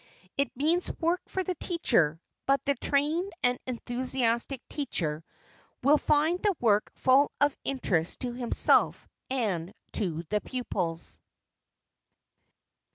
It 0.35 0.57
means 0.57 0.89
work 0.99 1.21
for 1.29 1.43
the 1.43 1.53
teacher, 1.53 2.19
but 2.47 2.65
the 2.65 2.73
trained 2.73 3.31
and 3.43 3.59
enthusiastic 3.67 4.67
teacher 4.67 5.23
will 5.83 5.99
find 5.99 6.41
the 6.41 6.55
work 6.59 6.91
full 6.95 7.31
of 7.39 7.55
interest 7.63 8.21
to 8.21 8.33
himself 8.33 9.07
and 9.29 9.75
to 9.91 10.23
the 10.31 10.41
pupils. 10.41 11.19